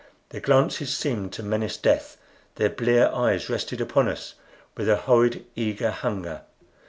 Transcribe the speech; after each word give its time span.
Their 0.29 0.41
glances 0.41 0.97
seemed 0.97 1.31
to 1.33 1.43
menace 1.43 1.77
death; 1.77 2.17
their 2.55 2.71
blear 2.71 3.09
eyes 3.13 3.51
rested 3.51 3.79
upon 3.79 4.07
us 4.07 4.33
with 4.75 4.89
a 4.89 4.95
horrid 4.97 5.45
eager 5.55 5.91
hunger. 5.91 6.41